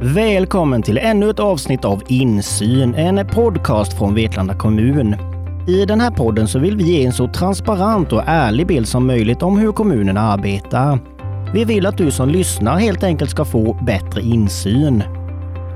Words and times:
Välkommen 0.00 0.82
till 0.82 0.98
ännu 0.98 1.30
ett 1.30 1.40
avsnitt 1.40 1.84
av 1.84 2.02
Insyn, 2.08 2.94
en 2.94 3.26
podcast 3.26 3.98
från 3.98 4.14
Vetlanda 4.14 4.54
kommun. 4.54 5.16
I 5.68 5.84
den 5.84 6.00
här 6.00 6.10
podden 6.10 6.48
så 6.48 6.58
vill 6.58 6.76
vi 6.76 6.84
ge 6.84 7.06
en 7.06 7.12
så 7.12 7.28
transparent 7.28 8.12
och 8.12 8.22
ärlig 8.26 8.66
bild 8.66 8.88
som 8.88 9.06
möjligt 9.06 9.42
om 9.42 9.58
hur 9.58 9.72
kommunen 9.72 10.16
arbetar. 10.16 10.98
Vi 11.54 11.64
vill 11.64 11.86
att 11.86 11.98
du 11.98 12.10
som 12.10 12.28
lyssnar 12.28 12.78
helt 12.78 13.04
enkelt 13.04 13.30
ska 13.30 13.44
få 13.44 13.78
bättre 13.82 14.22
insyn. 14.22 15.02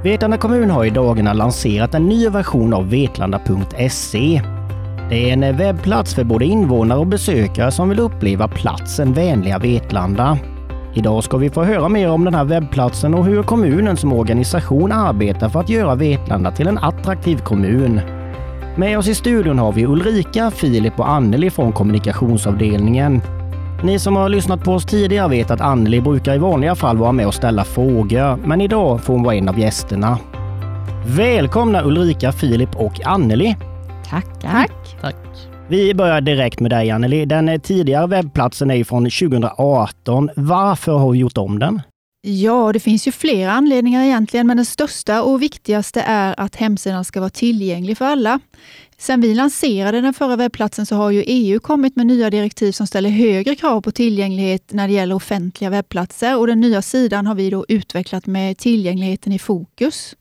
Vetlanda 0.02 0.36
kommun 0.36 0.70
har 0.70 0.84
i 0.84 0.90
dagarna 0.90 1.32
lanserat 1.32 1.94
en 1.94 2.06
ny 2.06 2.28
version 2.28 2.74
av 2.74 2.90
vetlanda.se. 2.90 4.42
Det 5.10 5.30
är 5.30 5.32
en 5.32 5.56
webbplats 5.56 6.14
för 6.14 6.24
både 6.24 6.44
invånare 6.44 6.98
och 6.98 7.06
besökare 7.06 7.70
som 7.70 7.88
vill 7.88 8.00
uppleva 8.00 8.48
platsen 8.48 9.12
vänliga 9.12 9.58
Vetlanda. 9.58 10.38
Idag 10.94 11.24
ska 11.24 11.36
vi 11.36 11.50
få 11.50 11.64
höra 11.64 11.88
mer 11.88 12.10
om 12.10 12.24
den 12.24 12.34
här 12.34 12.44
webbplatsen 12.44 13.14
och 13.14 13.24
hur 13.24 13.42
kommunen 13.42 13.96
som 13.96 14.12
organisation 14.12 14.92
arbetar 14.92 15.48
för 15.48 15.60
att 15.60 15.68
göra 15.68 15.94
Vetlanda 15.94 16.50
till 16.50 16.68
en 16.68 16.78
attraktiv 16.78 17.38
kommun. 17.38 18.00
Med 18.76 18.98
oss 18.98 19.08
i 19.08 19.14
studion 19.14 19.58
har 19.58 19.72
vi 19.72 19.86
Ulrika, 19.86 20.50
Filip 20.50 21.00
och 21.00 21.10
Anneli 21.10 21.50
från 21.50 21.72
kommunikationsavdelningen. 21.72 23.20
Ni 23.84 23.98
som 23.98 24.16
har 24.16 24.28
lyssnat 24.28 24.64
på 24.64 24.72
oss 24.72 24.86
tidigare 24.86 25.28
vet 25.28 25.50
att 25.50 25.60
Anneli 25.60 26.00
brukar 26.00 26.34
i 26.34 26.38
vanliga 26.38 26.74
fall 26.74 26.98
vara 26.98 27.12
med 27.12 27.26
och 27.26 27.34
ställa 27.34 27.64
frågor, 27.64 28.36
men 28.36 28.60
idag 28.60 29.00
får 29.00 29.14
hon 29.14 29.22
vara 29.22 29.34
en 29.34 29.48
av 29.48 29.58
gästerna. 29.58 30.18
Välkomna 31.06 31.84
Ulrika, 31.84 32.32
Filip 32.32 32.76
och 32.76 33.06
Anneli! 33.06 33.56
Tackar. 34.10 34.50
Tack. 34.50 34.96
Tack. 35.00 35.51
Vi 35.68 35.94
börjar 35.94 36.20
direkt 36.20 36.60
med 36.60 36.70
dig 36.70 36.90
Anneli. 36.90 37.24
Den 37.24 37.60
tidigare 37.60 38.06
webbplatsen 38.06 38.70
är 38.70 38.84
från 38.84 39.04
2018. 39.04 40.30
Varför 40.36 40.92
har 40.92 41.12
vi 41.12 41.18
gjort 41.18 41.38
om 41.38 41.58
den? 41.58 41.82
Ja, 42.26 42.72
det 42.72 42.80
finns 42.80 43.06
ju 43.06 43.12
flera 43.12 43.52
anledningar 43.52 44.04
egentligen, 44.04 44.46
men 44.46 44.56
den 44.56 44.66
största 44.66 45.22
och 45.22 45.42
viktigaste 45.42 46.02
är 46.06 46.40
att 46.40 46.56
hemsidan 46.56 47.04
ska 47.04 47.20
vara 47.20 47.30
tillgänglig 47.30 47.98
för 47.98 48.04
alla. 48.04 48.40
Sen 48.98 49.20
vi 49.20 49.34
lanserade 49.34 50.00
den 50.00 50.14
förra 50.14 50.36
webbplatsen 50.36 50.86
så 50.86 50.96
har 50.96 51.10
ju 51.10 51.22
EU 51.26 51.60
kommit 51.60 51.96
med 51.96 52.06
nya 52.06 52.30
direktiv 52.30 52.72
som 52.72 52.86
ställer 52.86 53.10
högre 53.10 53.54
krav 53.54 53.80
på 53.80 53.90
tillgänglighet 53.90 54.72
när 54.72 54.88
det 54.88 54.94
gäller 54.94 55.14
offentliga 55.14 55.70
webbplatser 55.70 56.38
och 56.38 56.46
den 56.46 56.60
nya 56.60 56.82
sidan 56.82 57.26
har 57.26 57.34
vi 57.34 57.50
då 57.50 57.64
utvecklat 57.68 58.26
med 58.26 58.58
tillgängligheten 58.58 59.32
i 59.32 59.38
fokus. 59.38 60.14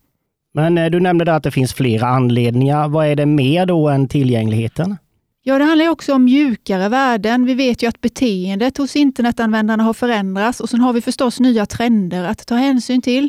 Men 0.54 0.78
eh, 0.78 0.90
du 0.90 1.00
nämnde 1.00 1.34
att 1.34 1.42
det 1.42 1.50
finns 1.50 1.74
flera 1.74 2.06
anledningar. 2.06 2.88
Vad 2.88 3.06
är 3.06 3.16
det 3.16 3.26
mer 3.26 3.66
då 3.66 3.88
än 3.88 4.08
tillgängligheten? 4.08 4.96
Ja, 5.44 5.58
det 5.58 5.64
handlar 5.64 5.88
också 5.88 6.14
om 6.14 6.24
mjukare 6.24 6.88
värden. 6.88 7.44
Vi 7.44 7.54
vet 7.54 7.82
ju 7.82 7.86
att 7.86 8.00
beteendet 8.00 8.78
hos 8.78 8.96
internetanvändarna 8.96 9.82
har 9.82 9.94
förändrats 9.94 10.60
och 10.60 10.70
sen 10.70 10.80
har 10.80 10.92
vi 10.92 11.00
förstås 11.00 11.40
nya 11.40 11.66
trender 11.66 12.24
att 12.24 12.46
ta 12.46 12.54
hänsyn 12.54 13.02
till. 13.02 13.28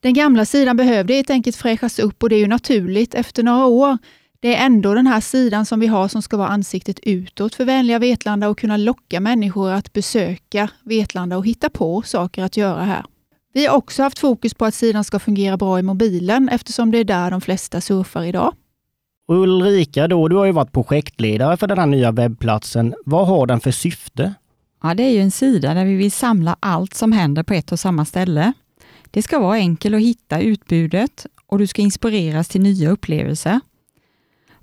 Den 0.00 0.14
gamla 0.14 0.44
sidan 0.44 0.76
behövde 0.76 1.14
helt 1.14 1.30
enkelt 1.30 1.56
fräschas 1.56 1.98
upp 1.98 2.22
och 2.22 2.28
det 2.28 2.36
är 2.36 2.40
ju 2.40 2.46
naturligt 2.46 3.14
efter 3.14 3.42
några 3.42 3.66
år. 3.66 3.98
Det 4.40 4.56
är 4.56 4.66
ändå 4.66 4.94
den 4.94 5.06
här 5.06 5.20
sidan 5.20 5.66
som 5.66 5.80
vi 5.80 5.86
har 5.86 6.08
som 6.08 6.22
ska 6.22 6.36
vara 6.36 6.48
ansiktet 6.48 6.98
utåt 7.02 7.54
för 7.54 7.64
vänliga 7.64 7.98
Vetlanda 7.98 8.48
och 8.48 8.58
kunna 8.58 8.76
locka 8.76 9.20
människor 9.20 9.70
att 9.70 9.92
besöka 9.92 10.70
Vetlanda 10.84 11.36
och 11.36 11.46
hitta 11.46 11.70
på 11.70 12.02
saker 12.02 12.42
att 12.42 12.56
göra 12.56 12.84
här. 12.84 13.04
Vi 13.52 13.66
har 13.66 13.76
också 13.76 14.02
haft 14.02 14.18
fokus 14.18 14.54
på 14.54 14.64
att 14.64 14.74
sidan 14.74 15.04
ska 15.04 15.18
fungera 15.18 15.56
bra 15.56 15.78
i 15.78 15.82
mobilen 15.82 16.48
eftersom 16.48 16.90
det 16.90 16.98
är 16.98 17.04
där 17.04 17.30
de 17.30 17.40
flesta 17.40 17.80
surfar 17.80 18.24
idag. 18.24 18.54
Ulrika, 19.30 20.08
då, 20.08 20.28
du 20.28 20.36
har 20.36 20.44
ju 20.44 20.52
varit 20.52 20.72
projektledare 20.72 21.56
för 21.56 21.66
den 21.66 21.78
här 21.78 21.86
nya 21.86 22.12
webbplatsen. 22.12 22.94
Vad 23.04 23.26
har 23.26 23.46
den 23.46 23.60
för 23.60 23.70
syfte? 23.70 24.34
Ja, 24.82 24.94
det 24.94 25.02
är 25.02 25.10
ju 25.10 25.20
en 25.20 25.30
sida 25.30 25.74
där 25.74 25.84
vi 25.84 25.94
vill 25.94 26.12
samla 26.12 26.56
allt 26.60 26.94
som 26.94 27.12
händer 27.12 27.42
på 27.42 27.54
ett 27.54 27.72
och 27.72 27.80
samma 27.80 28.04
ställe. 28.04 28.52
Det 29.10 29.22
ska 29.22 29.38
vara 29.38 29.54
enkelt 29.54 29.94
att 29.94 30.00
hitta 30.00 30.40
utbudet 30.40 31.26
och 31.46 31.58
du 31.58 31.66
ska 31.66 31.82
inspireras 31.82 32.48
till 32.48 32.60
nya 32.60 32.90
upplevelser. 32.90 33.60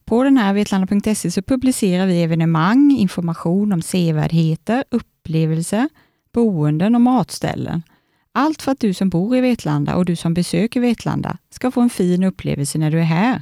På 0.06 0.24
den 0.24 0.38
här 0.38 0.54
vetlanda.se 0.54 1.32
så 1.32 1.42
publicerar 1.42 2.06
vi 2.06 2.24
evenemang, 2.24 2.92
information 2.92 3.74
om 3.74 3.82
sevärdheter, 3.82 4.84
upplevelser, 4.92 5.90
boenden 6.34 6.96
och 6.96 7.02
matställen. 7.02 7.84
Allt 8.32 8.62
för 8.62 8.72
att 8.72 8.80
du 8.80 8.94
som 8.94 9.10
bor 9.10 9.36
i 9.38 9.42
Vetlanda 9.42 9.96
och 9.96 10.06
du 10.06 10.16
som 10.16 10.34
besöker 10.34 10.80
Vetlanda 10.80 11.38
ska 11.50 11.72
få 11.72 11.82
en 11.82 11.90
fin 11.90 12.24
upplevelse 12.24 12.78
när 12.78 12.92
du 12.92 13.00
är 13.00 13.04
här. 13.04 13.42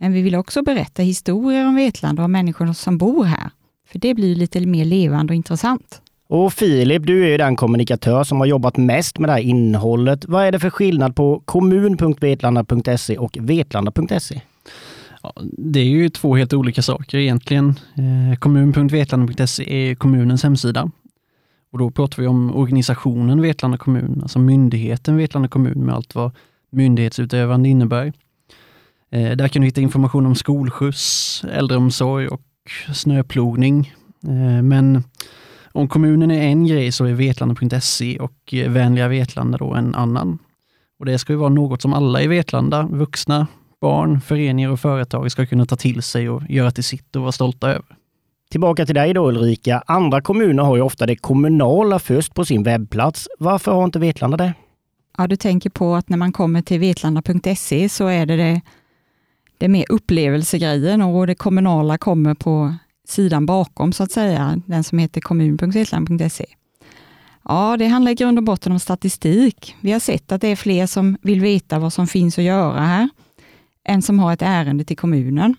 Men 0.00 0.12
vi 0.12 0.22
vill 0.22 0.34
också 0.34 0.62
berätta 0.62 1.02
historier 1.02 1.66
om 1.66 1.74
Vetlanda 1.74 2.22
och 2.22 2.30
människorna 2.30 2.74
som 2.74 2.98
bor 2.98 3.24
här. 3.24 3.50
För 3.88 3.98
det 3.98 4.14
blir 4.14 4.36
lite 4.36 4.66
mer 4.66 4.84
levande 4.84 5.32
och 5.32 5.36
intressant. 5.36 6.02
Och 6.28 6.52
Filip, 6.52 7.06
du 7.06 7.24
är 7.24 7.28
ju 7.28 7.36
den 7.36 7.56
kommunikatör 7.56 8.24
som 8.24 8.38
har 8.38 8.46
jobbat 8.46 8.76
mest 8.76 9.18
med 9.18 9.28
det 9.28 9.32
här 9.32 9.40
innehållet. 9.40 10.24
Vad 10.24 10.44
är 10.44 10.52
det 10.52 10.58
för 10.58 10.70
skillnad 10.70 11.16
på 11.16 11.42
kommun.vetlanda.se 11.44 13.18
och 13.18 13.38
vetlanda.se? 13.40 14.40
Ja, 15.22 15.32
det 15.58 15.80
är 15.80 15.84
ju 15.84 16.08
två 16.08 16.36
helt 16.36 16.52
olika 16.52 16.82
saker 16.82 17.18
egentligen. 17.18 17.68
Eh, 17.94 18.38
kommun.vetlanda.se 18.38 19.90
är 19.90 19.94
kommunens 19.94 20.42
hemsida. 20.42 20.90
Och 21.72 21.78
då 21.78 21.90
pratar 21.90 22.22
vi 22.22 22.28
om 22.28 22.56
organisationen 22.56 23.42
Vetlanda 23.42 23.78
kommun, 23.78 24.20
alltså 24.22 24.38
myndigheten 24.38 25.16
Vetlanda 25.16 25.48
kommun 25.48 25.86
med 25.86 25.94
allt 25.94 26.14
vad 26.14 26.32
myndighetsutövande 26.70 27.68
innebär. 27.68 28.12
Eh, 29.16 29.36
där 29.36 29.48
kan 29.48 29.62
du 29.62 29.66
hitta 29.66 29.80
information 29.80 30.26
om 30.26 30.34
skolskjuts, 30.34 31.44
äldreomsorg 31.44 32.28
och 32.28 32.42
snöplogning. 32.94 33.92
Eh, 34.24 34.62
men 34.62 35.02
om 35.72 35.88
kommunen 35.88 36.30
är 36.30 36.42
en 36.42 36.66
grej 36.66 36.92
så 36.92 37.04
är 37.04 37.12
vetlanda.se 37.12 38.18
och 38.18 38.54
eh, 38.54 38.70
Vänliga 38.70 39.08
Vetlanda 39.08 39.58
då 39.58 39.74
en 39.74 39.94
annan. 39.94 40.38
Och 40.98 41.06
Det 41.06 41.18
ska 41.18 41.32
ju 41.32 41.38
vara 41.38 41.48
något 41.48 41.82
som 41.82 41.92
alla 41.92 42.22
i 42.22 42.26
Vetlanda, 42.26 42.88
vuxna, 42.90 43.46
barn, 43.80 44.20
föreningar 44.20 44.70
och 44.70 44.80
företag 44.80 45.30
ska 45.30 45.46
kunna 45.46 45.66
ta 45.66 45.76
till 45.76 46.02
sig 46.02 46.30
och 46.30 46.42
göra 46.48 46.70
till 46.70 46.84
sitt 46.84 47.16
och 47.16 47.22
vara 47.22 47.32
stolta 47.32 47.68
över. 47.68 47.96
Tillbaka 48.50 48.86
till 48.86 48.94
dig 48.94 49.14
då 49.14 49.28
Ulrika. 49.28 49.82
Andra 49.86 50.20
kommuner 50.20 50.62
har 50.62 50.76
ju 50.76 50.82
ofta 50.82 51.06
det 51.06 51.16
kommunala 51.16 51.98
först 51.98 52.34
på 52.34 52.44
sin 52.44 52.62
webbplats. 52.62 53.28
Varför 53.38 53.72
har 53.72 53.84
inte 53.84 53.98
Vetlanda 53.98 54.36
det? 54.36 54.54
Ja, 55.18 55.26
du 55.26 55.36
tänker 55.36 55.70
på 55.70 55.94
att 55.94 56.08
när 56.08 56.16
man 56.16 56.32
kommer 56.32 56.62
till 56.62 56.80
vetlanda.se 56.80 57.88
så 57.88 58.06
är 58.06 58.26
det, 58.26 58.36
det 58.36 58.60
det 59.58 59.64
är 59.64 59.68
mer 59.68 59.84
upplevelsegrejen 59.88 61.02
och 61.02 61.26
det 61.26 61.34
kommunala 61.34 61.98
kommer 61.98 62.34
på 62.34 62.74
sidan 63.08 63.46
bakom 63.46 63.92
så 63.92 64.02
att 64.02 64.12
säga, 64.12 64.62
den 64.66 64.84
som 64.84 64.98
heter 64.98 65.20
kommun.vetlanda.se. 65.20 66.46
Ja, 67.44 67.76
det 67.76 67.86
handlar 67.86 68.12
i 68.12 68.14
grund 68.14 68.38
och 68.38 68.44
botten 68.44 68.72
om 68.72 68.80
statistik. 68.80 69.76
Vi 69.80 69.92
har 69.92 70.00
sett 70.00 70.32
att 70.32 70.40
det 70.40 70.48
är 70.48 70.56
fler 70.56 70.86
som 70.86 71.16
vill 71.22 71.40
veta 71.40 71.78
vad 71.78 71.92
som 71.92 72.06
finns 72.06 72.38
att 72.38 72.44
göra 72.44 72.80
här, 72.80 73.08
än 73.84 74.02
som 74.02 74.18
har 74.18 74.32
ett 74.32 74.42
ärende 74.42 74.84
till 74.84 74.96
kommunen. 74.96 75.56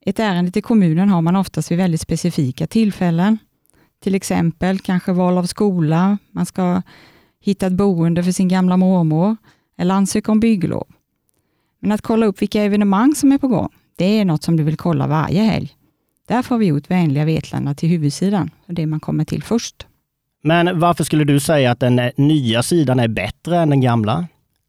Ett 0.00 0.18
ärende 0.18 0.50
till 0.50 0.62
kommunen 0.62 1.08
har 1.08 1.22
man 1.22 1.36
oftast 1.36 1.70
vid 1.70 1.78
väldigt 1.78 2.00
specifika 2.00 2.66
tillfällen. 2.66 3.38
Till 4.02 4.14
exempel 4.14 4.78
kanske 4.78 5.12
val 5.12 5.38
av 5.38 5.44
skola, 5.44 6.18
man 6.30 6.46
ska 6.46 6.82
hitta 7.40 7.66
ett 7.66 7.72
boende 7.72 8.24
för 8.24 8.32
sin 8.32 8.48
gamla 8.48 8.76
mormor 8.76 9.36
eller 9.78 9.94
ansöka 9.94 10.32
om 10.32 10.40
bygglov. 10.40 10.86
Men 11.80 11.92
att 11.92 12.02
kolla 12.02 12.26
upp 12.26 12.42
vilka 12.42 12.62
evenemang 12.62 13.14
som 13.14 13.32
är 13.32 13.38
på 13.38 13.48
gång, 13.48 13.68
det 13.96 14.04
är 14.04 14.24
något 14.24 14.42
som 14.42 14.56
du 14.56 14.62
vill 14.62 14.76
kolla 14.76 15.06
varje 15.06 15.42
helg. 15.42 15.70
Därför 16.28 16.54
har 16.54 16.58
vi 16.58 16.66
gjort 16.66 16.90
Vänliga 16.90 17.24
Vetlanda 17.24 17.74
till 17.74 17.88
huvudsidan, 17.88 18.50
det 18.66 18.86
man 18.86 19.00
kommer 19.00 19.24
till 19.24 19.42
först. 19.42 19.86
Men 20.42 20.80
varför 20.80 21.04
skulle 21.04 21.24
du 21.24 21.40
säga 21.40 21.70
att 21.70 21.80
den 21.80 22.10
nya 22.16 22.62
sidan 22.62 23.00
är 23.00 23.08
bättre 23.08 23.58
än 23.58 23.70
den 23.70 23.80
gamla? 23.80 24.26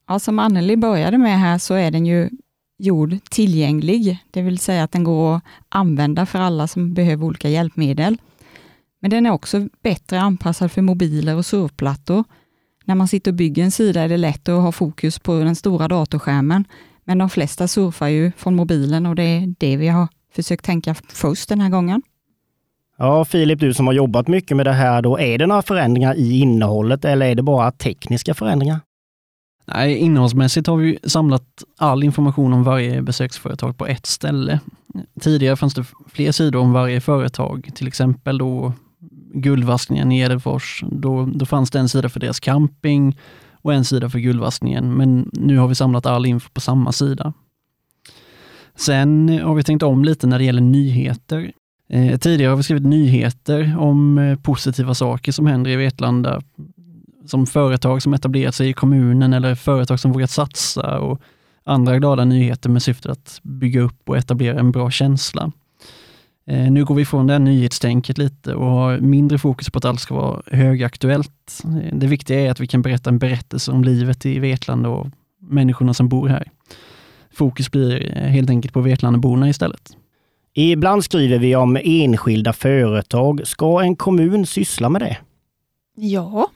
Ja, 0.07 0.19
som 0.19 0.39
Anneli 0.39 0.77
började 0.77 1.17
med 1.17 1.39
här 1.39 1.57
så 1.57 1.73
är 1.73 1.91
den 1.91 2.05
ju 2.05 2.29
gjord 2.77 3.17
tillgänglig, 3.29 4.17
det 4.31 4.41
vill 4.41 4.59
säga 4.59 4.83
att 4.83 4.91
den 4.91 5.03
går 5.03 5.35
att 5.35 5.43
använda 5.69 6.25
för 6.25 6.39
alla 6.39 6.67
som 6.67 6.93
behöver 6.93 7.25
olika 7.25 7.49
hjälpmedel. 7.49 8.17
Men 8.99 9.11
den 9.11 9.25
är 9.25 9.31
också 9.31 9.67
bättre 9.83 10.21
anpassad 10.21 10.71
för 10.71 10.81
mobiler 10.81 11.35
och 11.35 11.45
surfplattor. 11.45 12.23
När 12.85 12.95
man 12.95 13.07
sitter 13.07 13.31
och 13.31 13.35
bygger 13.35 13.63
en 13.63 13.71
sida 13.71 14.01
är 14.01 14.09
det 14.09 14.17
lätt 14.17 14.49
att 14.49 14.61
ha 14.61 14.71
fokus 14.71 15.19
på 15.19 15.39
den 15.39 15.55
stora 15.55 15.87
datorskärmen, 15.87 16.65
men 17.05 17.17
de 17.17 17.29
flesta 17.29 17.67
surfar 17.67 18.07
ju 18.07 18.31
från 18.37 18.55
mobilen 18.55 19.05
och 19.05 19.15
det 19.15 19.23
är 19.23 19.55
det 19.57 19.77
vi 19.77 19.87
har 19.87 20.07
försökt 20.35 20.65
tänka 20.65 20.95
först 21.13 21.49
den 21.49 21.61
här 21.61 21.69
gången. 21.69 22.01
Ja, 22.97 23.25
Filip, 23.25 23.59
du 23.59 23.73
som 23.73 23.87
har 23.87 23.93
jobbat 23.93 24.27
mycket 24.27 24.57
med 24.57 24.65
det 24.65 24.73
här, 24.73 25.01
då 25.01 25.19
är 25.19 25.37
det 25.37 25.47
några 25.47 25.61
förändringar 25.61 26.15
i 26.15 26.39
innehållet 26.39 27.05
eller 27.05 27.25
är 27.25 27.35
det 27.35 27.43
bara 27.43 27.71
tekniska 27.71 28.33
förändringar? 28.33 28.79
Nej, 29.65 29.97
innehållsmässigt 29.97 30.67
har 30.67 30.77
vi 30.77 30.99
samlat 31.03 31.63
all 31.77 32.03
information 32.03 32.53
om 32.53 32.63
varje 32.63 33.01
besöksföretag 33.01 33.77
på 33.77 33.87
ett 33.87 34.05
ställe. 34.05 34.59
Tidigare 35.19 35.55
fanns 35.55 35.73
det 35.73 35.85
fler 36.13 36.31
sidor 36.31 36.59
om 36.59 36.73
varje 36.73 37.01
företag, 37.01 37.71
till 37.75 37.87
exempel 37.87 38.37
då 38.37 38.73
guldvaskningen 39.33 40.11
i 40.11 40.19
Edefors. 40.19 40.83
Då, 40.91 41.25
då 41.25 41.45
fanns 41.45 41.71
det 41.71 41.79
en 41.79 41.89
sida 41.89 42.09
för 42.09 42.19
deras 42.19 42.39
camping 42.39 43.17
och 43.61 43.73
en 43.73 43.85
sida 43.85 44.09
för 44.09 44.19
guldvaskningen, 44.19 44.97
men 44.97 45.29
nu 45.33 45.57
har 45.57 45.67
vi 45.67 45.75
samlat 45.75 46.05
all 46.05 46.25
info 46.25 46.49
på 46.53 46.61
samma 46.61 46.91
sida. 46.91 47.33
Sen 48.75 49.39
har 49.43 49.55
vi 49.55 49.63
tänkt 49.63 49.83
om 49.83 50.03
lite 50.03 50.27
när 50.27 50.39
det 50.39 50.45
gäller 50.45 50.61
nyheter. 50.61 51.51
Eh, 51.89 52.17
tidigare 52.17 52.49
har 52.49 52.57
vi 52.57 52.63
skrivit 52.63 52.85
nyheter 52.85 53.77
om 53.79 54.17
eh, 54.17 54.39
positiva 54.39 54.93
saker 54.93 55.31
som 55.31 55.45
händer 55.45 55.71
i 55.71 55.75
Vetlanda 55.75 56.41
som 57.25 57.45
företag 57.45 58.01
som 58.01 58.13
etablerat 58.13 58.55
sig 58.55 58.69
i 58.69 58.73
kommunen 58.73 59.33
eller 59.33 59.55
företag 59.55 59.99
som 59.99 60.11
vågat 60.11 60.29
satsa 60.29 60.99
och 60.99 61.21
andra 61.63 61.99
glada 61.99 62.25
nyheter 62.25 62.69
med 62.69 62.83
syftet 62.83 63.11
att 63.11 63.39
bygga 63.43 63.81
upp 63.81 64.09
och 64.09 64.17
etablera 64.17 64.59
en 64.59 64.71
bra 64.71 64.91
känsla. 64.91 65.51
Eh, 66.45 66.71
nu 66.71 66.85
går 66.85 66.95
vi 66.95 67.01
ifrån 67.01 67.27
det 67.27 67.33
här 67.33 67.39
nyhetstänket 67.39 68.17
lite 68.17 68.55
och 68.55 68.65
har 68.65 68.97
mindre 68.97 69.37
fokus 69.37 69.69
på 69.69 69.77
att 69.77 69.85
allt 69.85 69.99
ska 69.99 70.15
vara 70.15 70.41
högaktuellt. 70.45 71.63
Eh, 71.63 71.97
det 71.97 72.07
viktiga 72.07 72.39
är 72.39 72.51
att 72.51 72.59
vi 72.59 72.67
kan 72.67 72.81
berätta 72.81 73.09
en 73.09 73.19
berättelse 73.19 73.71
om 73.71 73.83
livet 73.83 74.25
i 74.25 74.39
Vetlanda 74.39 74.89
och 74.89 75.07
människorna 75.39 75.93
som 75.93 76.09
bor 76.09 76.27
här. 76.27 76.51
Fokus 77.33 77.71
blir 77.71 78.17
eh, 78.17 78.23
helt 78.23 78.49
enkelt 78.49 78.73
på 78.73 78.81
Vetlandaborna 78.81 79.49
istället. 79.49 79.97
Ibland 80.53 81.03
skriver 81.03 81.39
vi 81.39 81.55
om 81.55 81.77
enskilda 81.83 82.53
företag. 82.53 83.41
Ska 83.47 83.81
en 83.81 83.95
kommun 83.95 84.45
syssla 84.45 84.89
med 84.89 85.01
det? 85.01 85.17
Ja, 85.95 86.49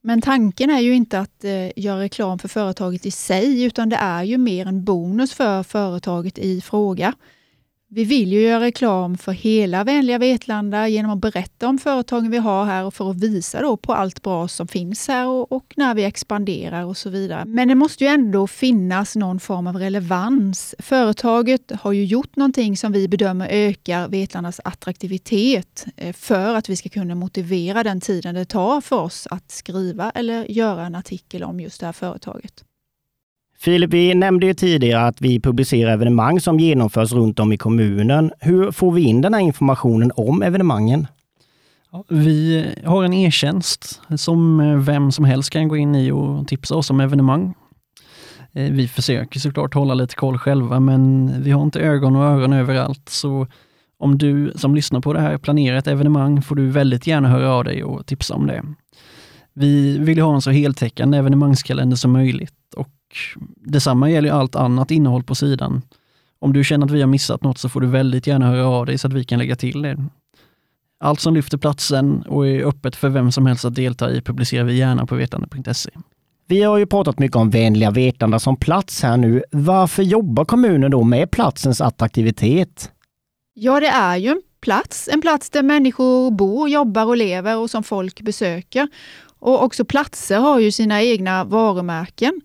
men 0.00 0.22
tanken 0.22 0.70
är 0.70 0.80
ju 0.80 0.94
inte 0.94 1.18
att 1.18 1.44
eh, 1.44 1.82
göra 1.84 2.00
reklam 2.00 2.38
för 2.38 2.48
företaget 2.48 3.06
i 3.06 3.10
sig, 3.10 3.64
utan 3.64 3.88
det 3.88 3.96
är 3.96 4.22
ju 4.22 4.38
mer 4.38 4.66
en 4.66 4.84
bonus 4.84 5.32
för 5.32 5.62
företaget 5.62 6.38
i 6.38 6.60
fråga. 6.60 7.14
Vi 7.94 8.04
vill 8.04 8.32
ju 8.32 8.40
göra 8.40 8.60
reklam 8.60 9.18
för 9.18 9.32
hela 9.32 9.84
vänliga 9.84 10.18
Vetlanda 10.18 10.88
genom 10.88 11.10
att 11.10 11.18
berätta 11.18 11.68
om 11.68 11.78
företagen 11.78 12.30
vi 12.30 12.38
har 12.38 12.64
här 12.64 12.84
och 12.84 12.94
för 12.94 13.10
att 13.10 13.16
visa 13.16 13.62
då 13.62 13.76
på 13.76 13.94
allt 13.94 14.22
bra 14.22 14.48
som 14.48 14.68
finns 14.68 15.08
här 15.08 15.26
och, 15.26 15.52
och, 15.52 15.72
när 15.76 15.94
vi 15.94 16.04
expanderar 16.04 16.84
och 16.84 16.96
så 16.96 17.10
vidare. 17.10 17.44
Men 17.44 17.68
det 17.68 17.74
måste 17.74 18.04
ju 18.04 18.10
ändå 18.10 18.46
finnas 18.46 19.16
någon 19.16 19.40
form 19.40 19.66
av 19.66 19.76
relevans. 19.76 20.74
Företaget 20.78 21.72
har 21.80 21.92
ju 21.92 22.04
gjort 22.04 22.36
någonting 22.36 22.76
som 22.76 22.92
vi 22.92 23.08
bedömer 23.08 23.48
ökar 23.50 24.08
Vetlandas 24.08 24.60
attraktivitet 24.64 25.86
eh, 25.96 26.12
för 26.12 26.54
att 26.54 26.68
vi 26.68 26.76
ska 26.76 26.88
kunna 26.88 27.14
motivera 27.14 27.82
den 27.82 28.00
tiden 28.00 28.34
det 28.34 28.44
tar 28.44 28.80
för 28.80 29.00
oss 29.00 29.26
att 29.30 29.50
skriva 29.50 30.10
eller 30.10 30.50
göra 30.50 30.86
en 30.86 30.94
artikel 30.94 31.42
om 31.44 31.60
just 31.60 31.80
det 31.80 31.86
här 31.86 31.92
företaget. 31.92 32.64
Filip, 33.62 33.92
vi 33.92 34.14
nämnde 34.14 34.46
ju 34.46 34.54
tidigare 34.54 35.06
att 35.06 35.20
vi 35.20 35.40
publicerar 35.40 35.92
evenemang 35.92 36.40
som 36.40 36.60
genomförs 36.60 37.12
runt 37.12 37.40
om 37.40 37.52
i 37.52 37.56
kommunen. 37.56 38.32
Hur 38.40 38.70
får 38.70 38.92
vi 38.92 39.02
in 39.02 39.20
den 39.20 39.34
här 39.34 39.40
informationen 39.40 40.12
om 40.16 40.42
evenemangen? 40.42 41.06
Vi 42.08 42.66
har 42.84 43.04
en 43.04 43.12
e-tjänst 43.12 44.00
som 44.16 44.60
eh, 44.60 44.76
vem 44.76 45.12
som 45.12 45.24
helst 45.24 45.50
kan 45.50 45.68
gå 45.68 45.76
in 45.76 45.94
i 45.94 46.10
och 46.10 46.48
tipsa 46.48 46.74
oss 46.74 46.90
om 46.90 47.00
evenemang. 47.00 47.54
Eh, 48.52 48.72
vi 48.72 48.88
försöker 48.88 49.40
såklart 49.40 49.74
hålla 49.74 49.94
lite 49.94 50.14
koll 50.14 50.38
själva, 50.38 50.80
men 50.80 51.32
vi 51.42 51.50
har 51.50 51.62
inte 51.62 51.80
ögon 51.80 52.16
och 52.16 52.24
öron 52.24 52.52
överallt. 52.52 53.08
Så 53.08 53.46
om 53.98 54.18
du 54.18 54.52
som 54.56 54.74
lyssnar 54.74 55.00
på 55.00 55.12
det 55.12 55.20
här 55.20 55.38
planerar 55.38 55.76
ett 55.76 55.86
evenemang 55.86 56.42
får 56.42 56.56
du 56.56 56.70
väldigt 56.70 57.06
gärna 57.06 57.28
höra 57.28 57.52
av 57.52 57.64
dig 57.64 57.84
och 57.84 58.06
tipsa 58.06 58.34
om 58.34 58.46
det. 58.46 58.62
Vi 59.54 59.98
vill 59.98 60.20
ha 60.20 60.34
en 60.34 60.42
så 60.42 60.50
heltäckande 60.50 61.18
evenemangskalender 61.18 61.96
som 61.96 62.12
möjligt 62.12 62.54
detsamma 63.56 64.10
gäller 64.10 64.30
allt 64.30 64.56
annat 64.56 64.90
innehåll 64.90 65.22
på 65.22 65.34
sidan. 65.34 65.82
Om 66.38 66.52
du 66.52 66.64
känner 66.64 66.86
att 66.86 66.92
vi 66.92 67.00
har 67.00 67.08
missat 67.08 67.42
något 67.42 67.58
så 67.58 67.68
får 67.68 67.80
du 67.80 67.86
väldigt 67.86 68.26
gärna 68.26 68.46
höra 68.46 68.66
av 68.66 68.86
dig 68.86 68.98
så 68.98 69.06
att 69.06 69.12
vi 69.12 69.24
kan 69.24 69.38
lägga 69.38 69.56
till 69.56 69.82
det. 69.82 70.04
Allt 71.00 71.20
som 71.20 71.34
lyfter 71.34 71.58
platsen 71.58 72.22
och 72.22 72.48
är 72.48 72.64
öppet 72.64 72.96
för 72.96 73.08
vem 73.08 73.32
som 73.32 73.46
helst 73.46 73.64
att 73.64 73.74
delta 73.74 74.10
i 74.10 74.20
publicerar 74.20 74.64
vi 74.64 74.76
gärna 74.76 75.06
på 75.06 75.14
vetande.se. 75.14 75.90
Vi 76.46 76.62
har 76.62 76.78
ju 76.78 76.86
pratat 76.86 77.18
mycket 77.18 77.36
om 77.36 77.50
vänliga 77.50 77.90
Vetlanda 77.90 78.38
som 78.38 78.56
plats 78.56 79.02
här 79.02 79.16
nu. 79.16 79.42
Varför 79.50 80.02
jobbar 80.02 80.44
kommunen 80.44 80.90
då 80.90 81.04
med 81.04 81.30
platsens 81.30 81.80
attraktivitet? 81.80 82.90
Ja, 83.54 83.80
det 83.80 83.86
är 83.86 84.16
ju 84.16 84.28
en 84.28 84.42
plats, 84.60 85.08
en 85.12 85.20
plats 85.20 85.50
där 85.50 85.62
människor 85.62 86.30
bor, 86.30 86.68
jobbar 86.68 87.06
och 87.06 87.16
lever 87.16 87.58
och 87.58 87.70
som 87.70 87.82
folk 87.82 88.20
besöker. 88.20 88.88
Och 89.38 89.62
också 89.62 89.84
platser 89.84 90.38
har 90.38 90.60
ju 90.60 90.70
sina 90.70 91.02
egna 91.02 91.44
varumärken. 91.44 92.40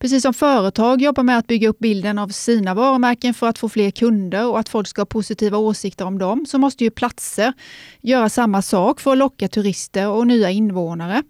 Precis 0.00 0.22
som 0.22 0.34
företag 0.34 1.02
jobbar 1.02 1.22
med 1.22 1.38
att 1.38 1.46
bygga 1.46 1.68
upp 1.68 1.78
bilden 1.78 2.18
av 2.18 2.28
sina 2.28 2.74
varumärken 2.74 3.34
för 3.34 3.48
att 3.48 3.58
få 3.58 3.68
fler 3.68 3.90
kunder 3.90 4.46
och 4.46 4.58
att 4.58 4.68
folk 4.68 4.88
ska 4.88 5.00
ha 5.00 5.06
positiva 5.06 5.58
åsikter 5.58 6.04
om 6.04 6.18
dem, 6.18 6.46
så 6.46 6.58
måste 6.58 6.84
ju 6.84 6.90
platser 6.90 7.52
göra 8.00 8.28
samma 8.28 8.62
sak 8.62 9.00
för 9.00 9.12
att 9.12 9.18
locka 9.18 9.48
turister 9.48 10.08
och 10.08 10.26
nya 10.26 10.50
invånare. 10.50 11.22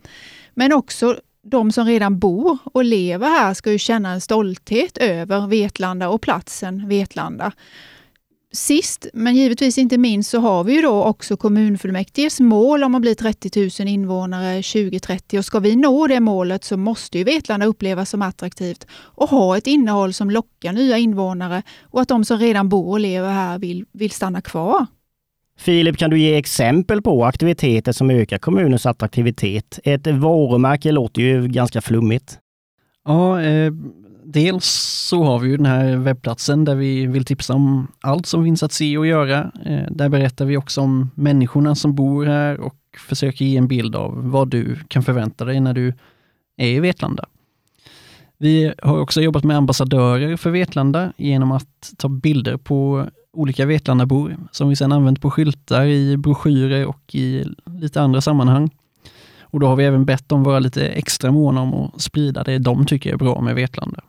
Men 0.55 0.73
också 0.73 1.17
de 1.43 1.73
som 1.73 1.87
redan 1.87 2.19
bor 2.19 2.59
och 2.65 2.85
lever 2.85 3.29
här 3.29 3.55
ska 3.55 3.73
ju 3.73 3.79
känna 3.79 4.11
en 4.11 4.21
stolthet 4.21 4.99
över 4.99 5.47
Vetlanda 5.47 6.09
och 6.09 6.23
platsen 6.23 6.89
Vetlanda. 6.89 7.53
Sist, 8.53 9.07
men 9.13 9.37
givetvis 9.37 9.79
inte 9.79 9.99
minst, 9.99 10.31
så 10.31 10.39
har 10.41 10.65
vi 10.65 10.75
ju 10.75 10.83
då 10.83 11.05
också 11.05 11.37
kommunfullmäktiges 11.37 12.41
mål 12.41 12.85
om 12.85 12.95
att 12.95 13.03
bli 13.03 13.15
30 13.15 13.83
000 13.85 13.89
invånare 13.89 14.63
2030. 14.63 15.39
Och 15.39 15.45
ska 15.45 15.59
vi 15.59 15.77
nå 15.77 16.07
det 16.07 16.21
målet 16.21 16.65
så 16.65 16.77
måste 16.77 17.19
ju 17.19 17.25
Vetlanda 17.25 17.67
upplevas 17.67 18.11
som 18.11 18.23
attraktivt 18.23 18.87
och 18.93 19.29
ha 19.29 19.57
ett 19.57 19.67
innehåll 19.67 20.13
som 20.13 20.31
lockar 20.31 20.73
nya 20.73 20.99
invånare 20.99 21.63
och 21.83 22.01
att 22.01 22.09
de 22.09 22.25
som 22.25 22.39
redan 22.39 22.69
bor 22.69 22.91
och 22.91 23.01
lever 23.01 23.31
här 23.31 23.59
vill, 23.59 23.85
vill 23.93 24.11
stanna 24.11 24.41
kvar. 24.41 24.87
Filip, 25.59 25.97
kan 25.97 26.11
du 26.11 26.19
ge 26.19 26.37
exempel 26.37 27.03
på 27.03 27.25
aktiviteter 27.25 27.93
som 27.93 28.11
ökar 28.11 28.39
kommunens 28.39 28.87
attraktivitet? 28.87 29.79
Ett 29.85 30.07
varumärke 30.07 30.93
låter 30.93 31.23
ju 31.23 31.49
ganska 31.49 31.81
flummigt. 31.81 32.39
Ja, 33.05 33.43
eh, 33.43 33.73
dels 34.33 34.67
så 35.09 35.25
har 35.25 35.39
vi 35.39 35.49
ju 35.49 35.57
den 35.57 35.67
här 35.67 35.97
webbplatsen 35.97 36.65
där 36.65 36.75
vi 36.75 37.07
vill 37.07 37.25
tipsa 37.25 37.55
om 37.55 37.87
allt 38.01 38.27
som 38.27 38.45
finns 38.45 38.63
att 38.63 38.73
se 38.73 38.99
och 38.99 39.07
göra. 39.07 39.53
Eh, 39.65 39.87
där 39.91 40.09
berättar 40.09 40.45
vi 40.45 40.57
också 40.57 40.81
om 40.81 41.11
människorna 41.15 41.75
som 41.75 41.95
bor 41.95 42.27
här 42.27 42.61
och 42.61 42.77
försöker 42.99 43.45
ge 43.45 43.57
en 43.57 43.69
bild 43.69 43.97
av 43.97 44.31
vad 44.31 44.49
du 44.49 44.77
kan 44.89 45.03
förvänta 45.03 45.45
dig 45.45 45.61
när 45.61 45.75
du 45.75 45.95
är 46.57 46.69
i 46.69 46.81
Vetlanda. 46.81 47.25
Vi 48.39 48.73
har 48.83 48.99
också 48.99 49.21
jobbat 49.21 49.45
med 49.45 49.57
ambassadörer 49.57 50.37
för 50.37 50.51
Vetlanda 50.51 51.13
genom 51.17 51.53
att 51.53 51.93
ta 51.97 52.09
bilder 52.09 52.57
på 52.57 53.07
olika 53.33 53.67
Vetlandabor 53.67 54.37
som 54.53 54.69
vi 54.69 54.77
sedan 54.77 54.93
använt 54.93 55.21
på 55.21 55.31
skyltar, 55.31 55.87
i 55.87 56.17
broschyrer 56.17 56.87
och 56.87 57.15
i 57.15 57.45
lite 57.67 58.01
andra 58.01 58.21
sammanhang. 58.21 58.71
Och 59.41 59.61
då 59.61 59.67
har 59.67 59.77
vi 59.77 59.85
även 59.85 60.05
bett 60.05 60.29
dem 60.29 60.43
vara 60.43 60.59
lite 60.59 60.89
extra 60.89 61.31
måna 61.31 61.61
om 61.61 61.75
att 61.75 62.01
sprida 62.01 62.45
det 62.45 62.59
de 62.59 62.87
tycker 62.87 63.13
är 63.13 63.17
bra 63.17 63.41
med 63.41 63.55
Vetlanda. 63.55 64.01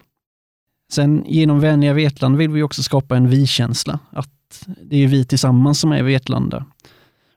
Sen 0.92 1.24
genom 1.28 1.60
Vänliga 1.60 1.94
Vetlanda 1.94 2.38
vill 2.38 2.50
vi 2.50 2.64
också 2.64 2.84
skapa 2.84 3.18
en 3.18 3.30
vi-känsla, 3.30 4.00
att 4.10 4.68
det 4.84 5.04
är 5.04 5.08
vi 5.08 5.26
tillsammans 5.26 5.80
som 5.80 5.92
är 5.92 6.04
Vetlanda. 6.04 6.66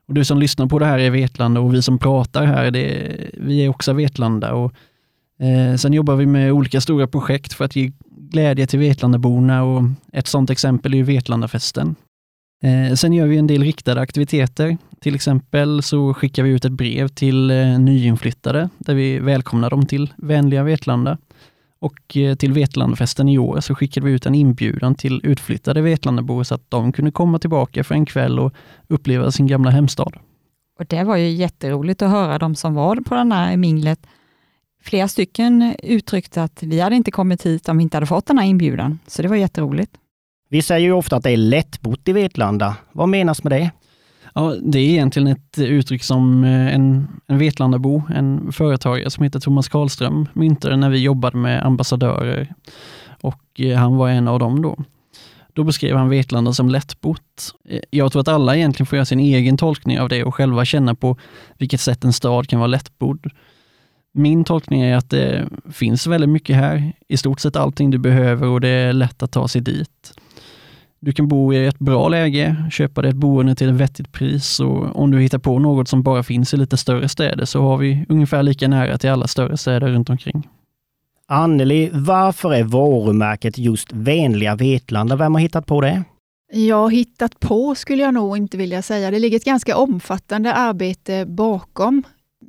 Och 0.07 0.13
du 0.13 0.25
som 0.25 0.39
lyssnar 0.39 0.67
på 0.67 0.79
det 0.79 0.85
här 0.85 0.99
är 0.99 1.09
Vetlanda 1.09 1.59
och 1.59 1.73
vi 1.73 1.81
som 1.81 1.99
pratar 1.99 2.45
här, 2.45 2.71
det 2.71 3.17
vi 3.33 3.65
är 3.65 3.69
också 3.69 3.93
Vetlanda. 3.93 4.53
Och, 4.53 4.73
eh, 5.39 5.75
sen 5.75 5.93
jobbar 5.93 6.15
vi 6.15 6.25
med 6.25 6.51
olika 6.51 6.81
stora 6.81 7.07
projekt 7.07 7.53
för 7.53 7.65
att 7.65 7.75
ge 7.75 7.91
glädje 8.09 8.67
till 8.67 8.79
Vetlandaborna 8.79 9.63
och 9.63 9.83
ett 10.13 10.27
sådant 10.27 10.49
exempel 10.49 10.93
är 10.93 10.97
ju 10.97 11.03
Vetlandafesten. 11.03 11.95
Eh, 12.63 12.95
sen 12.95 13.13
gör 13.13 13.27
vi 13.27 13.37
en 13.37 13.47
del 13.47 13.63
riktade 13.63 14.01
aktiviteter. 14.01 14.77
Till 15.01 15.15
exempel 15.15 15.83
så 15.83 16.13
skickar 16.13 16.43
vi 16.43 16.49
ut 16.49 16.65
ett 16.65 16.71
brev 16.71 17.07
till 17.07 17.51
eh, 17.51 17.79
nyinflyttade 17.79 18.69
där 18.77 18.93
vi 18.93 19.19
välkomnar 19.19 19.69
dem 19.69 19.85
till 19.85 20.13
vänliga 20.17 20.63
Vetlanda. 20.63 21.17
Och 21.85 22.17
eh, 22.17 22.35
till 22.35 22.53
Vetlandafesten 22.53 23.29
i 23.29 23.37
år 23.37 23.59
så 23.59 23.75
skickade 23.75 24.05
vi 24.05 24.11
ut 24.11 24.25
en 24.25 24.35
inbjudan 24.35 24.95
till 24.95 25.21
utflyttade 25.23 25.81
Vetlandabor 25.81 26.43
så 26.43 26.55
att 26.55 26.71
de 26.71 26.91
kunde 26.91 27.11
komma 27.11 27.39
tillbaka 27.39 27.83
för 27.83 27.95
en 27.95 28.05
kväll 28.05 28.39
och 28.39 28.53
uppleva 28.87 29.31
sin 29.31 29.47
gamla 29.47 29.69
hemstad. 29.69 30.17
Och 30.79 30.85
Det 30.85 31.03
var 31.03 31.15
ju 31.15 31.29
jätteroligt 31.29 32.01
att 32.01 32.09
höra 32.09 32.37
de 32.37 32.55
som 32.55 32.73
var 32.73 32.95
på 32.95 33.15
den 33.15 33.31
här 33.31 33.57
minglet. 33.57 33.99
Flera 34.83 35.07
stycken 35.07 35.75
uttryckte 35.83 36.43
att 36.43 36.63
vi 36.63 36.79
hade 36.79 36.95
inte 36.95 37.11
kommit 37.11 37.45
hit 37.45 37.69
om 37.69 37.77
vi 37.77 37.83
inte 37.83 37.97
hade 37.97 38.07
fått 38.07 38.25
den 38.25 38.37
här 38.37 38.45
inbjudan, 38.45 38.99
så 39.07 39.21
det 39.21 39.27
var 39.27 39.35
jätteroligt. 39.35 39.91
Vi 40.49 40.61
säger 40.61 40.87
ju 40.87 40.93
ofta 40.93 41.15
att 41.15 41.23
det 41.23 41.31
är 41.31 41.37
lättbott 41.37 42.07
i 42.07 42.13
Vetlanda. 42.13 42.75
Vad 42.91 43.09
menas 43.09 43.43
med 43.43 43.51
det? 43.51 43.71
Ja, 44.37 44.55
det 44.61 44.79
är 44.79 44.89
egentligen 44.89 45.27
ett 45.27 45.57
uttryck 45.57 46.03
som 46.03 46.43
eh, 46.43 46.75
en, 46.75 47.07
en 47.27 47.37
Vetlandabo, 47.37 48.03
en 48.15 48.51
företagare 48.51 49.09
som 49.09 49.23
heter 49.23 49.39
Thomas 49.39 49.69
Karlström, 49.69 50.27
myntade 50.33 50.75
när 50.75 50.89
vi 50.89 50.99
jobbade 50.99 51.37
med 51.37 51.65
ambassadörer. 51.65 52.53
Och 53.21 53.59
eh, 53.59 53.77
han 53.77 53.95
var 53.95 54.09
en 54.09 54.27
av 54.27 54.39
dem 54.39 54.61
då. 54.61 54.77
Då 55.53 55.63
beskrev 55.63 55.97
han 55.97 56.09
Vetlanda 56.09 56.53
som 56.53 56.69
lättbott. 56.69 57.53
Eh, 57.69 57.79
jag 57.89 58.11
tror 58.11 58.19
att 58.19 58.27
alla 58.27 58.55
egentligen 58.55 58.85
får 58.85 58.97
göra 58.97 59.05
sin 59.05 59.19
egen 59.19 59.57
tolkning 59.57 59.99
av 59.99 60.09
det 60.09 60.23
och 60.23 60.35
själva 60.35 60.65
känna 60.65 60.95
på 60.95 61.17
vilket 61.57 61.81
sätt 61.81 62.03
en 62.03 62.13
stad 62.13 62.49
kan 62.49 62.59
vara 62.59 62.67
lättbodd. 62.67 63.31
Min 64.13 64.43
tolkning 64.43 64.81
är 64.81 64.97
att 64.97 65.09
det 65.09 65.49
finns 65.73 66.07
väldigt 66.07 66.29
mycket 66.29 66.55
här, 66.55 66.93
i 67.07 67.17
stort 67.17 67.39
sett 67.39 67.55
allting 67.55 67.91
du 67.91 67.97
behöver 67.97 68.47
och 68.47 68.61
det 68.61 68.69
är 68.69 68.93
lätt 68.93 69.23
att 69.23 69.31
ta 69.31 69.47
sig 69.47 69.61
dit. 69.61 70.13
Du 71.05 71.11
kan 71.11 71.27
bo 71.27 71.53
i 71.53 71.65
ett 71.65 71.79
bra 71.79 72.09
läge, 72.09 72.55
köpa 72.71 73.01
dig 73.01 73.09
ett 73.09 73.15
boende 73.15 73.55
till 73.55 73.69
ett 73.69 73.75
vettigt 73.75 74.11
pris 74.11 74.59
och 74.59 74.95
om 74.95 75.11
du 75.11 75.19
hittar 75.19 75.39
på 75.39 75.59
något 75.59 75.87
som 75.87 76.03
bara 76.03 76.23
finns 76.23 76.53
i 76.53 76.57
lite 76.57 76.77
större 76.77 77.09
städer 77.09 77.45
så 77.45 77.61
har 77.61 77.77
vi 77.77 78.05
ungefär 78.09 78.43
lika 78.43 78.67
nära 78.67 78.97
till 78.97 79.09
alla 79.09 79.27
större 79.27 79.57
städer 79.57 79.87
runt 79.87 80.09
omkring. 80.09 80.49
Anneli, 81.27 81.89
varför 81.93 82.53
är 82.53 82.63
varumärket 82.63 83.57
just 83.57 83.93
Vänliga 83.93 84.55
Vetlanda? 84.55 85.15
Vem 85.15 85.33
har 85.33 85.41
hittat 85.41 85.65
på 85.65 85.81
det? 85.81 86.03
Ja, 86.53 86.87
hittat 86.87 87.39
på 87.39 87.75
skulle 87.75 88.03
jag 88.03 88.13
nog 88.13 88.37
inte 88.37 88.57
vilja 88.57 88.81
säga. 88.81 89.11
Det 89.11 89.19
ligger 89.19 89.37
ett 89.37 89.45
ganska 89.45 89.77
omfattande 89.77 90.53
arbete 90.53 91.25
bakom. 91.25 92.03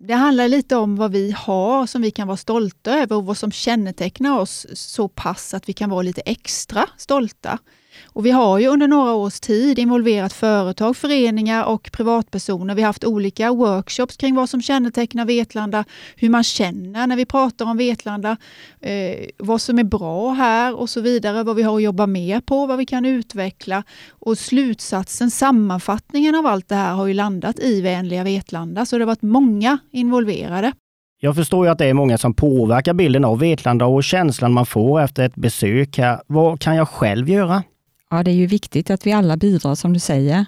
det 0.07 0.15
handlar 0.15 0.49
lite 0.49 0.77
om 0.77 0.97
vad 0.97 1.13
vi 1.13 1.35
har 1.39 1.87
som 1.87 2.03
vi 2.03 2.11
kan 2.11 2.29
vara 2.29 2.37
stolta 2.37 2.99
över 2.99 3.17
och 3.17 3.27
vad 3.27 3.37
som 3.37 3.53
kännetecknar 3.53 4.39
oss 4.39 4.67
så 4.75 5.09
pass 5.09 5.55
att 5.55 5.69
vi 5.69 5.73
kan 5.73 5.91
vara 5.91 6.03
lite 6.03 6.21
extra 6.21 6.85
stolta. 6.97 7.59
Och 8.05 8.27
vi 8.27 8.31
har 8.31 8.59
ju 8.59 8.69
under 8.69 8.89
några 8.89 9.15
års 9.15 9.41
tid 9.41 9.79
involverat 9.79 10.33
företag, 10.33 10.97
föreningar 10.97 11.65
och 11.65 11.91
privatpersoner. 11.93 12.75
Vi 12.75 12.83
har 12.83 12.87
haft 12.87 13.05
olika 13.05 13.53
workshops 13.53 14.17
kring 14.17 14.35
vad 14.35 14.51
som 14.51 14.63
kännetecknar 14.63 15.25
Vetlanda, 15.25 15.85
hur 16.17 16.29
man 16.29 16.45
känner 16.45 17.07
när 17.07 17.17
vi 17.17 17.27
pratar 17.27 17.65
om 17.65 17.77
Vetlanda, 17.77 18.37
eh, 18.81 19.17
vad 19.39 19.61
som 19.61 19.79
är 19.79 19.85
bra 19.85 20.31
här 20.31 20.75
och 20.75 20.91
så 20.91 21.01
vidare, 21.01 21.43
vad 21.43 21.57
vi 21.57 21.63
har 21.63 21.77
att 21.77 21.83
jobba 21.83 22.07
mer 22.07 22.41
på, 22.41 22.67
vad 22.67 22.79
vi 22.79 22.87
kan 22.87 23.05
utveckla. 23.05 23.83
Och 24.09 24.39
slutsatsen, 24.39 25.31
sammanfattningen 25.31 26.35
av 26.35 26.47
allt 26.47 26.69
det 26.69 26.75
här 26.75 26.95
har 26.95 27.07
ju 27.07 27.15
landat 27.15 27.59
i 27.59 27.81
Vänliga 27.81 28.25
Vetlanda, 28.25 28.87
så 28.87 28.99
det 28.99 29.03
har 29.03 29.07
varit 29.07 29.23
många 29.23 29.79
involverade. 29.91 30.73
Jag 31.21 31.37
förstår 31.37 31.67
ju 31.67 31.73
att 31.73 31.79
det 31.79 31.87
är 31.87 31.95
många 31.95 32.19
som 32.19 32.35
påverkar 32.35 32.95
bilden 32.95 33.25
av 33.25 33.39
Vetlanda 33.39 33.87
och 33.87 34.05
känslan 34.05 34.53
man 34.53 34.67
får 34.67 35.01
efter 35.01 35.27
ett 35.27 35.35
besök 35.35 35.99
här. 35.99 36.21
Vad 36.27 36.61
kan 36.61 36.77
jag 36.77 36.89
själv 36.89 37.29
göra? 37.29 37.63
Ja, 38.11 38.23
det 38.23 38.31
är 38.31 38.35
ju 38.35 38.47
viktigt 38.47 38.91
att 38.91 39.07
vi 39.07 39.13
alla 39.13 39.37
bidrar 39.37 39.75
som 39.75 39.93
du 39.93 39.99
säger. 39.99 40.47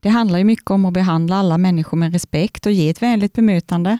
Det 0.00 0.08
handlar 0.08 0.38
ju 0.38 0.44
mycket 0.44 0.70
om 0.70 0.84
att 0.84 0.92
behandla 0.92 1.36
alla 1.36 1.58
människor 1.58 1.96
med 1.96 2.12
respekt 2.12 2.66
och 2.66 2.72
ge 2.72 2.90
ett 2.90 3.02
vänligt 3.02 3.32
bemötande. 3.32 3.98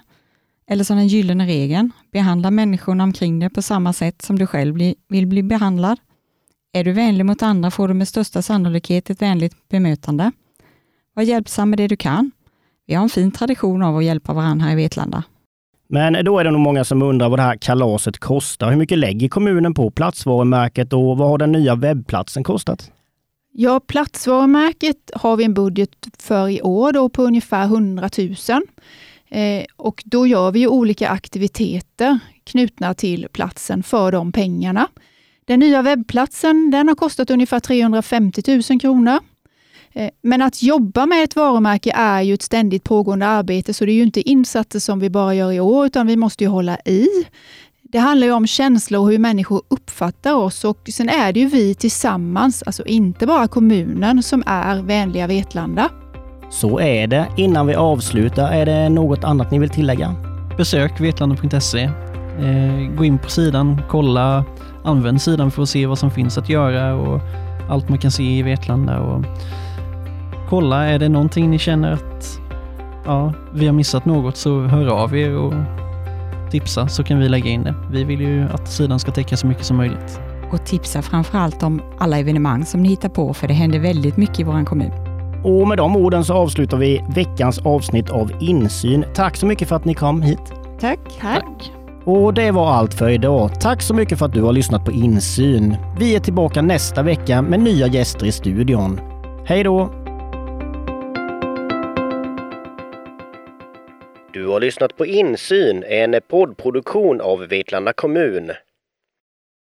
Eller 0.71 0.85
som 0.85 0.97
den 0.97 1.09
gyllene 1.09 1.47
regeln, 1.47 1.91
behandla 2.13 2.51
människorna 2.51 3.05
omkring 3.05 3.39
dig 3.39 3.51
på 3.51 3.63
samma 3.63 3.93
sätt 3.93 4.23
som 4.23 4.39
du 4.39 4.47
själv 4.47 4.95
vill 5.09 5.27
bli 5.27 5.43
behandlad. 5.43 5.99
Är 6.73 6.85
du 6.85 6.93
vänlig 6.93 7.25
mot 7.25 7.43
andra 7.43 7.71
får 7.71 7.89
du 7.89 7.95
med 7.95 8.09
största 8.09 8.43
sannolikhet 8.43 9.11
ett 9.11 9.23
vänligt 9.23 9.69
bemötande. 9.69 10.33
Var 11.15 11.23
hjälpsam 11.23 11.71
med 11.71 11.79
det 11.79 11.89
du 11.89 11.97
kan. 11.97 12.31
Vi 12.87 12.95
har 12.95 13.03
en 13.03 13.09
fin 13.09 13.33
tradition 13.33 13.83
av 13.83 13.97
att 13.97 14.05
hjälpa 14.05 14.33
varandra 14.33 14.67
här 14.67 14.73
i 14.73 14.77
Vetlanda. 14.77 15.23
Men 15.89 16.25
då 16.25 16.39
är 16.39 16.45
det 16.45 16.51
nog 16.51 16.61
många 16.61 16.85
som 16.85 17.03
undrar 17.03 17.29
vad 17.29 17.39
det 17.39 17.43
här 17.43 17.57
kalaset 17.57 18.19
kostar. 18.19 18.71
Hur 18.71 18.77
mycket 18.77 18.99
lägger 18.99 19.29
kommunen 19.29 19.75
på 19.75 19.91
platsvarumärket 19.91 20.93
och 20.93 21.19
vad 21.19 21.29
har 21.29 21.39
den 21.39 21.53
nya 21.53 21.75
webbplatsen 21.75 22.45
kostat? 22.45 22.93
Ja, 23.59 23.81
platsvarumärket 23.81 25.11
har 25.15 25.37
vi 25.37 25.45
en 25.45 25.55
budget 25.55 25.91
för 26.19 26.49
i 26.49 26.63
år 26.63 26.93
då 26.93 27.09
på 27.09 27.23
ungefär 27.23 27.65
100 27.65 28.11
000. 28.19 28.37
Eh, 29.29 29.65
och 29.77 30.03
då 30.05 30.27
gör 30.27 30.51
vi 30.51 30.67
olika 30.67 31.09
aktiviteter 31.09 32.19
knutna 32.45 32.95
till 32.95 33.29
platsen 33.33 33.83
för 33.83 34.13
de 34.13 34.33
pengarna. 34.33 34.89
Den 35.45 35.61
nya 35.61 35.83
webbplatsen 35.83 36.71
den 36.71 36.89
har 36.89 36.95
kostat 36.95 37.31
ungefär 37.31 37.61
350 37.61 38.63
000 38.71 38.81
kronor. 38.81 39.19
Eh, 39.93 40.11
men 40.23 40.43
att 40.43 40.63
jobba 40.63 41.07
med 41.07 41.25
ett 41.25 41.37
varumärke 41.37 41.93
är 41.95 42.23
ju 42.23 42.35
ett 42.35 42.43
ständigt 42.43 42.85
pågående 42.85 43.27
arbete, 43.27 43.75
så 43.75 43.85
det 43.85 43.93
är 43.93 43.97
ju 43.97 44.03
inte 44.03 44.29
insatser 44.29 44.79
som 44.79 45.01
vi 45.01 45.11
bara 45.11 45.35
gör 45.35 45.53
i 45.53 45.61
år, 45.61 45.87
utan 45.87 46.07
vi 46.07 46.17
måste 46.17 46.45
ju 46.45 46.51
hålla 46.51 46.79
i. 46.85 47.09
Det 47.93 47.99
handlar 47.99 48.27
ju 48.27 48.33
om 48.33 48.47
känslor 48.47 49.01
och 49.01 49.11
hur 49.11 49.19
människor 49.19 49.63
uppfattar 49.69 50.35
oss 50.35 50.65
och 50.65 50.89
sen 50.93 51.09
är 51.09 51.33
det 51.33 51.41
ju 51.41 51.47
vi 51.47 51.75
tillsammans, 51.75 52.63
alltså 52.63 52.85
inte 52.85 53.27
bara 53.27 53.49
kommunen, 53.49 54.23
som 54.23 54.43
är 54.47 54.83
Vänliga 54.83 55.27
Vetlanda. 55.27 55.89
Så 56.51 56.81
är 56.81 57.07
det. 57.07 57.27
Innan 57.37 57.67
vi 57.67 57.75
avslutar, 57.75 58.53
är 58.53 58.67
det 58.67 58.89
något 58.89 59.25
annat 59.25 59.51
ni 59.51 59.59
vill 59.59 59.71
tillägga? 59.71 60.15
Besök 60.57 61.01
vetlanda.se. 61.01 61.83
Eh, 62.41 62.97
gå 62.97 63.05
in 63.05 63.19
på 63.19 63.31
sidan, 63.31 63.83
kolla, 63.89 64.45
använd 64.85 65.23
sidan 65.23 65.51
för 65.51 65.63
att 65.63 65.69
se 65.69 65.87
vad 65.87 65.99
som 65.99 66.11
finns 66.11 66.39
att 66.39 66.49
göra 66.49 66.95
och 66.95 67.21
allt 67.69 67.89
man 67.89 67.99
kan 67.99 68.11
se 68.11 68.39
i 68.39 68.43
Vetlanda. 68.43 69.01
Och 69.01 69.25
kolla, 70.49 70.87
är 70.87 70.99
det 70.99 71.09
någonting 71.09 71.51
ni 71.51 71.59
känner 71.59 71.93
att 71.93 72.41
ja, 73.05 73.33
vi 73.53 73.67
har 73.67 73.73
missat 73.73 74.05
något 74.05 74.37
så 74.37 74.61
hör 74.61 74.87
av 74.87 75.17
er 75.17 75.37
och 75.37 75.55
tipsa 76.51 76.89
så 76.89 77.05
kan 77.05 77.19
vi 77.19 77.29
lägga 77.29 77.51
in 77.51 77.63
det. 77.63 77.75
Vi 77.91 78.05
vill 78.05 78.21
ju 78.21 78.43
att 78.43 78.69
sidan 78.69 79.01
ska 79.01 79.13
täcka 79.13 79.37
så 79.37 79.47
mycket 79.47 79.65
som 79.65 79.77
möjligt. 79.77 80.21
Och 80.53 80.67
tipsa 80.67 81.03
framförallt 81.03 81.63
om 81.63 81.83
alla 81.99 82.19
evenemang 82.19 82.65
som 82.65 82.83
ni 82.83 82.89
hittar 82.89 83.09
på, 83.09 83.35
för 83.35 83.49
det 83.49 83.55
händer 83.55 83.79
väldigt 83.79 84.17
mycket 84.17 84.41
i 84.41 84.43
vår 84.43 84.65
kommun. 84.65 84.93
Och 85.45 85.69
med 85.69 85.79
de 85.79 85.97
orden 85.97 86.25
så 86.25 86.35
avslutar 86.35 86.77
vi 86.77 87.05
veckans 87.15 87.59
avsnitt 87.59 88.11
av 88.11 88.33
Insyn. 88.41 89.05
Tack 89.15 89.37
så 89.37 89.47
mycket 89.47 89.69
för 89.69 89.77
att 89.77 89.85
ni 89.85 89.95
kom 89.95 90.23
hit. 90.23 90.53
Tack. 90.81 91.01
Tack. 91.21 91.73
Och 92.05 92.35
det 92.35 92.51
var 92.51 92.73
allt 92.73 92.95
för 92.95 93.09
idag. 93.09 93.61
Tack 93.61 93.83
så 93.83 93.95
mycket 93.95 94.19
för 94.19 94.27
att 94.27 94.33
du 94.33 94.43
har 94.43 94.53
lyssnat 94.53 94.85
på 94.85 94.93
Insyn. 94.93 95.77
Vi 95.99 96.17
är 96.17 96.21
tillbaka 96.21 96.63
nästa 96.63 97.03
vecka 97.03 97.43
med 97.43 97.61
nya 97.61 97.87
gäster 97.87 98.27
i 98.27 98.33
studion. 98.33 99.01
Hej 99.45 99.65
då! 99.65 100.06
Du 104.37 104.47
har 104.47 104.61
lyssnat 104.61 104.97
på 104.97 105.07
Insyn, 105.07 105.85
en 105.85 106.21
poddproduktion 106.29 107.21
av 107.21 107.47
Vetlanda 107.49 107.93
kommun. 107.93 108.51